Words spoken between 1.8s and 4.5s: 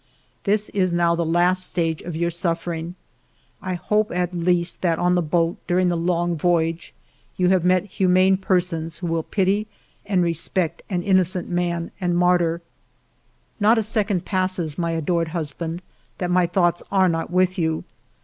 of your suffer ing; I hope at